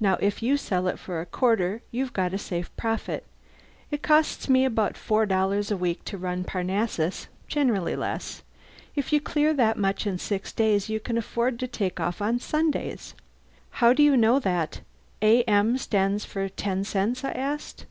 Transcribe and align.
Now, 0.00 0.14
if 0.18 0.42
you 0.42 0.56
sell 0.56 0.88
it 0.88 0.98
for 0.98 1.20
a 1.20 1.26
quarter 1.26 1.82
you've 1.90 2.14
got 2.14 2.32
a 2.32 2.38
safe 2.38 2.74
profit. 2.78 3.26
It 3.90 4.00
costs 4.02 4.48
me 4.48 4.64
about 4.64 4.96
four 4.96 5.26
dollars 5.26 5.70
a 5.70 5.76
week 5.76 6.04
to 6.06 6.16
run 6.16 6.42
Parnassus 6.44 7.26
generally 7.48 7.94
less. 7.94 8.42
If 8.96 9.12
you 9.12 9.20
clear 9.20 9.52
that 9.52 9.76
much 9.76 10.06
in 10.06 10.16
six 10.16 10.52
days 10.54 10.88
you 10.88 10.98
can 11.00 11.18
afford 11.18 11.58
to 11.60 11.68
lay 11.80 11.92
off 11.98 12.22
on 12.22 12.38
Sundays!" 12.38 13.12
"How 13.72 13.92
do 13.92 14.02
you 14.02 14.16
know 14.16 14.38
that 14.38 14.80
a 15.20 15.42
m 15.42 15.76
stands 15.76 16.24
for 16.24 16.48
ten 16.48 16.82
cents?" 16.82 17.22
I 17.22 17.32
asked. 17.32 17.84